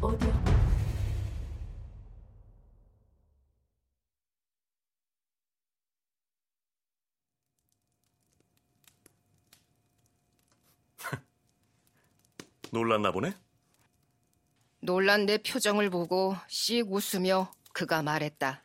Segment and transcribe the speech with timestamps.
[0.00, 0.32] 오디오
[12.70, 13.32] 놀랐나 보네?
[14.80, 18.62] 놀란 내 표정을 보고 씩 웃으며 그가 말했다.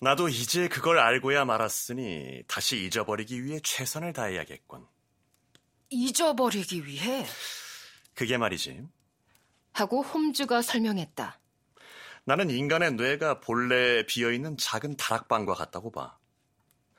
[0.00, 4.86] 나도 이제 그걸 알고야 말았으니 다시 잊어버리기 위해 최선을 다해야겠군.
[5.90, 7.26] 잊어버리기 위해
[8.14, 8.86] 그게 말이지.
[9.72, 11.38] 하고 홈즈가 설명했다.
[12.24, 16.16] 나는 인간의 뇌가 본래 비어있는 작은 다락방과 같다고 봐.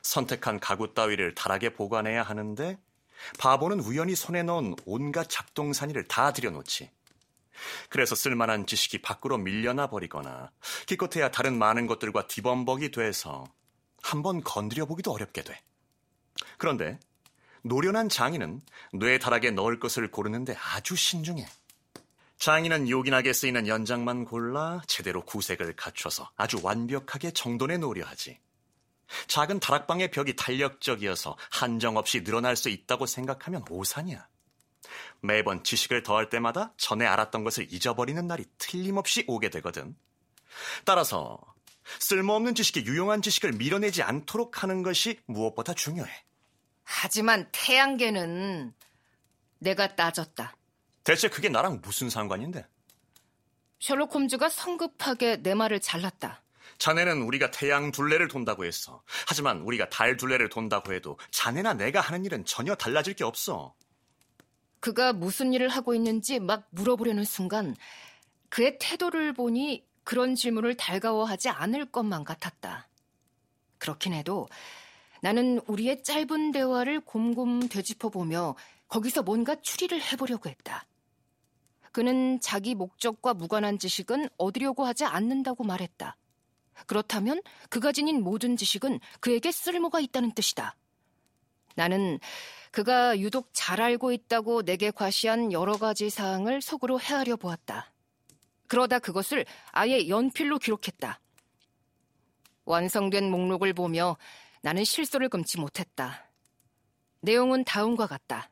[0.02, 2.78] 선택한 가구 따위를 다락에 보관해야 하는데
[3.40, 6.92] 바보는 우연히 손에 넣은 온갖 잡동사니를 다 들여놓지.
[7.90, 10.52] 그래서 쓸만한 지식이 밖으로 밀려나 버리거나
[10.88, 13.46] 기껏해야 다른 많은 것들과 뒤범벅이 돼서
[14.02, 15.62] 한번 건드려 보기도 어렵게 돼.
[16.58, 17.00] 그런데
[17.62, 18.62] 노련한 장인은
[18.94, 21.46] 뇌 다락에 넣을 것을 고르는데 아주 신중해.
[22.44, 28.38] 장인은 요긴하게 쓰이는 연장만 골라 제대로 구색을 갖춰서 아주 완벽하게 정돈해 놓으려 하지.
[29.28, 34.28] 작은 다락방의 벽이 탄력적이어서 한정 없이 늘어날 수 있다고 생각하면 오산이야.
[35.22, 39.96] 매번 지식을 더할 때마다 전에 알았던 것을 잊어버리는 날이 틀림없이 오게 되거든.
[40.84, 41.40] 따라서
[42.00, 46.12] 쓸모없는 지식이 유용한 지식을 밀어내지 않도록 하는 것이 무엇보다 중요해.
[46.84, 48.74] 하지만 태양계는
[49.60, 50.58] 내가 따졌다.
[51.04, 52.66] 대체 그게 나랑 무슨 상관인데?
[53.80, 56.42] 셜록 홈즈가 성급하게 내 말을 잘랐다.
[56.78, 59.04] 자네는 우리가 태양 둘레를 돈다고 했어.
[59.28, 63.76] 하지만 우리가 달 둘레를 돈다고 해도 자네나 내가 하는 일은 전혀 달라질 게 없어.
[64.80, 67.76] 그가 무슨 일을 하고 있는지 막 물어보려는 순간
[68.50, 72.88] 그의 태도를 보니 그런 질문을 달가워하지 않을 것만 같았다.
[73.78, 74.48] 그렇긴 해도
[75.22, 78.56] 나는 우리의 짧은 대화를 곰곰 되짚어보며
[78.88, 80.86] 거기서 뭔가 추리를 해보려고 했다.
[81.94, 86.18] 그는 자기 목적과 무관한 지식은 얻으려고 하지 않는다고 말했다.
[86.88, 90.76] 그렇다면 그가 지닌 모든 지식은 그에게 쓸모가 있다는 뜻이다.
[91.76, 92.20] 나는
[92.72, 97.94] 그가 유독 잘 알고 있다고 내게 과시한 여러 가지 사항을 속으로 헤아려 보았다.
[98.68, 101.20] 그러다 그것을 아예 연필로 기록했다.
[102.66, 104.18] 완성된 목록을 보며
[104.64, 106.26] 나는 실소를 금치 못했다.
[107.22, 108.50] 내용은 다음과 같다.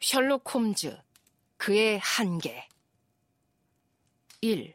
[0.00, 0.96] 셜록 홈즈,
[1.56, 2.68] 그의 한계.
[4.40, 4.74] 1.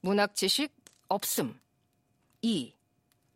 [0.00, 0.74] 문학 지식
[1.08, 1.58] 없음.
[2.42, 2.74] 2.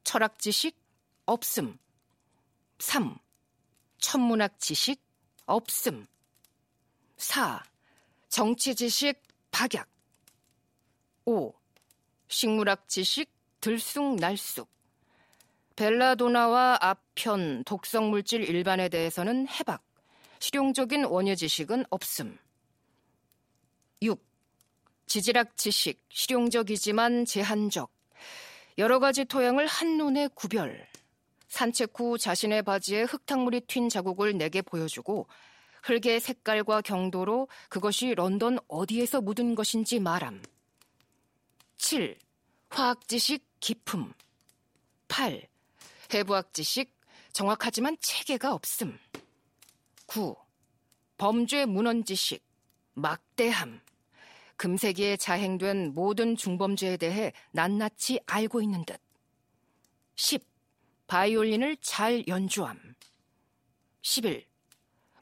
[0.05, 0.76] 철학 지식
[1.25, 1.78] 없음.
[2.78, 3.16] 3.
[3.99, 5.00] 천문학 지식
[5.47, 6.06] 없음.
[7.16, 7.62] 4.
[8.28, 9.88] 정치 지식 박약.
[11.25, 11.55] 5.
[12.28, 14.69] 식물학 지식 들쑥날쑥.
[15.76, 19.86] 벨라도나와 아편, 독성물질 일반에 대해서는 해박.
[20.39, 22.39] 실용적인 원예 지식은 없음.
[24.03, 24.23] 6.
[25.07, 27.91] 지질학 지식, 실용적이지만 제한적.
[28.79, 30.87] 여러 가지 토양을 한눈에 구별.
[31.49, 35.29] 산책 후 자신의 바지에 흙탕물이 튄 자국을 내게 보여주고
[35.85, 40.43] 흙의 색깔과 경도로 그것이 런던 어디에서 묻은 것인지 말함.
[41.77, 42.19] 7.
[42.69, 44.13] 화학 지식 기품.
[45.09, 45.49] 8.
[46.13, 46.93] 해부학 지식
[47.33, 48.99] 정확하지만 체계가 없음.
[50.06, 50.34] 9.
[51.19, 52.44] 범죄 문헌 지식
[52.94, 53.81] 막대함.
[54.56, 59.00] 금세기에 자행된 모든 중범죄에 대해 낱낱이 알고 있는 듯.
[60.15, 60.43] 10.
[61.06, 62.94] 바이올린을 잘 연주함.
[64.03, 64.47] 11.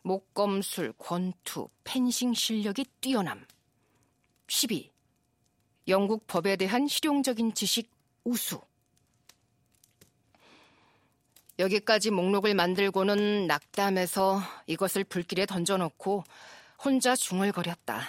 [0.02, 3.44] 목검술, 권투, 펜싱 실력이 뛰어남.
[4.46, 4.92] 12.
[5.88, 7.90] 영국 법에 대한 실용적인 지식
[8.22, 8.60] 우수.
[11.58, 16.24] 여기까지 목록을 만들고는 낙담해서 이것을 불길에 던져놓고
[16.84, 18.02] 혼자 중얼거렸다.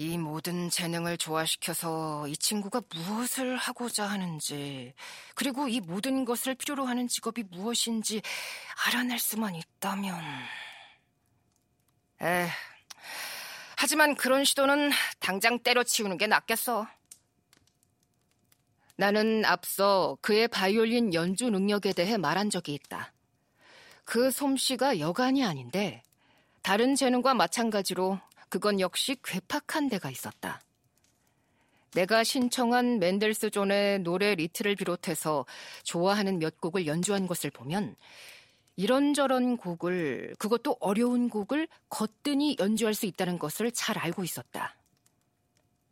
[0.00, 4.94] 이 모든 재능을 조화시켜서 이 친구가 무엇을 하고자 하는지,
[5.34, 8.22] 그리고 이 모든 것을 필요로 하는 직업이 무엇인지
[8.86, 10.14] 알아낼 수만 있다면.
[12.22, 12.48] 에,
[13.76, 16.86] 하지만 그런 시도는 당장 때려치우는 게 낫겠어.
[19.00, 23.12] 나는 앞서 그의 바이올린 연주 능력에 대해 말한 적이 있다.
[24.04, 26.02] 그 솜씨가 여간이 아닌데,
[26.62, 28.18] 다른 재능과 마찬가지로
[28.48, 30.60] 그건 역시 괴팍한 데가 있었다.
[31.94, 35.46] 내가 신청한 맨델스 존의 노래 리트를 비롯해서
[35.84, 37.94] 좋아하는 몇 곡을 연주한 것을 보면
[38.74, 44.74] 이런저런 곡을, 그것도 어려운 곡을 거뜬히 연주할 수 있다는 것을 잘 알고 있었다.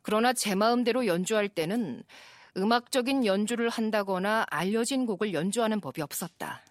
[0.01, 2.03] 그러나 제 마음대로 연주할 때는
[2.57, 6.63] 음악적인 연주를 한다거나 알려진 곡을 연주하는 법이 없었다.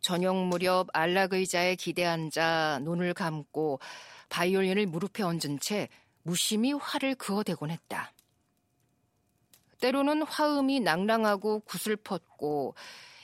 [0.00, 3.80] 저녁 무렵 안락 의자에 기대 앉아 눈을 감고
[4.28, 5.88] 바이올린을 무릎에 얹은 채
[6.22, 8.12] 무심히 화를 그어대곤 했다.
[9.80, 12.74] 때로는 화음이 낭랑하고 구슬펐고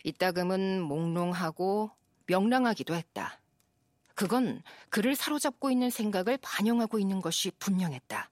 [0.04, 1.90] 이따금은 몽롱하고
[2.26, 3.40] 명랑하기도 했다.
[4.14, 8.31] 그건 그를 사로잡고 있는 생각을 반영하고 있는 것이 분명했다.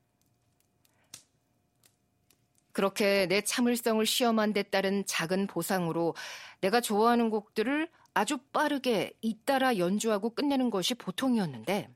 [2.73, 6.15] 그렇게 내 참을성을 시험한 데 따른 작은 보상으로
[6.61, 11.89] 내가 좋아하는 곡들을 아주 빠르게 잇따라 연주하고 끝내는 것이 보통이었는데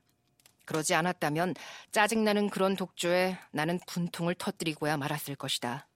[0.65, 1.55] 그러지 않았다면
[1.91, 5.87] 짜증나는 그런 독조에 나는 분통을 터뜨리고야 말았을 것이다.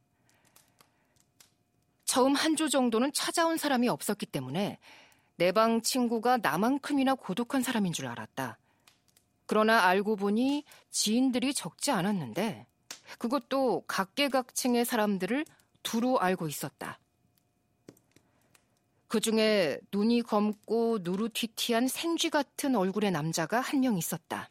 [2.05, 4.77] 처음 한조 정도는 찾아온 사람이 없었기 때문에
[5.37, 8.57] 내 방 친구가 나만큼이나 고독한 사람인 줄 알았다.
[9.45, 12.67] 그러나 알고 보니 지인들이 적지 않았는데
[13.17, 15.45] 그것도 각계각층의 사람들을
[15.83, 16.99] 두루 알고 있었다.
[19.07, 24.49] 그 중에 눈이 검고 누루튀튀한 생쥐 같은 얼굴의 남자가 한 명 있었다.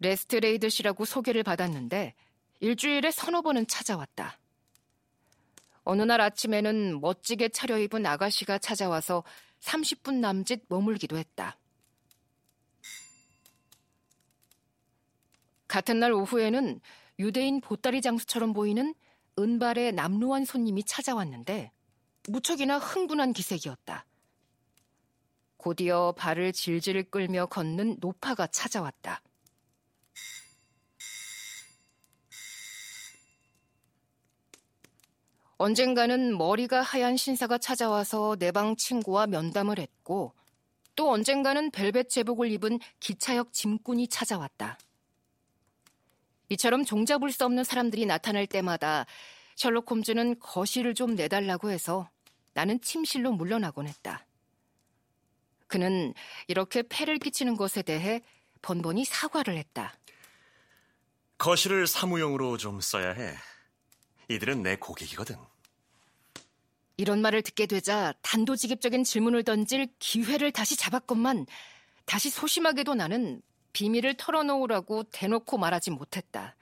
[0.00, 2.14] 레스트레이드 씨라고 소개를 받았는데
[2.60, 4.38] 일주일에 서너 번은 찾아왔다.
[5.84, 9.24] 어느 날 아침에는 멋지게 차려입은 아가씨가 찾아와서
[9.60, 11.56] 30분 남짓 머물기도 했다.
[15.72, 16.82] 같은 날 오후에는
[17.18, 18.94] 유대인 보따리 장수처럼 보이는
[19.38, 21.72] 은발의 남루한 손님이 찾아왔는데
[22.28, 24.04] 무척이나 흥분한 기색이었다.
[25.56, 29.22] 곧이어 발을 질질 끌며 걷는 노파가 찾아왔다.
[35.56, 40.34] 언젠가는 머리가 하얀 신사가 찾아와서 내 방 친구와 면담을 했고
[40.96, 44.76] 또 언젠가는 벨벳 제복을 입은 기차역 짐꾼이 찾아왔다.
[46.52, 49.06] 이처럼 종잡을 수 없는 사람들이 나타날 때마다
[49.56, 52.10] 셜록 홈즈는 거실을 좀 내달라고 해서
[52.52, 54.26] 나는 침실로 물러나곤 했다.
[55.66, 56.12] 그는
[56.48, 58.20] 이렇게 폐를 끼치는 것에 대해
[58.60, 59.94] 번번이 사과를 했다.
[61.38, 63.34] 거실을 사무용으로 좀 써야 해.
[64.28, 65.36] 이들은 내 고객이거든.
[66.98, 71.46] 이런 말을 듣게 되자 단도직입적인 질문을 던질 기회를 다시 잡았건만
[72.04, 73.40] 다시 소심하게도 나는
[73.72, 76.56] 비밀을 털어놓으라고 대놓고 말하지 못했다.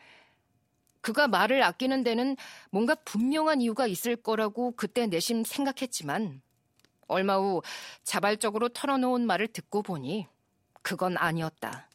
[1.00, 2.36] 그가 말을 아끼는 데는
[2.70, 6.42] 뭔가 분명한 이유가 있을 거라고 그때 내심 생각했지만
[7.08, 7.62] 얼마 후
[8.04, 10.26] 자발적으로 털어놓은 말을 듣고 보니
[10.82, 11.88] 그건 아니었다.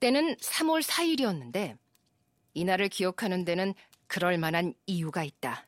[0.00, 1.78] 때는 3월 4일이었는데
[2.52, 3.74] 이날을 기억하는 데는
[4.06, 5.66] 그럴 만한 이유가 있다.